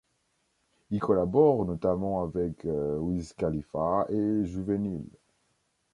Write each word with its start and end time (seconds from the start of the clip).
Il 0.89 0.99
collabore 0.99 1.63
notamment 1.65 2.23
avec 2.23 2.63
Wiz 2.65 3.33
Khalifa 3.37 4.07
et 4.09 4.45
Juvenile. 4.47 5.05